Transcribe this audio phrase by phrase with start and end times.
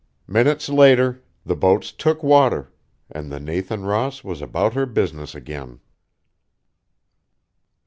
[0.27, 2.73] Minutes later, the boats took water;
[3.11, 5.79] and the Nathan Ross was about her business again.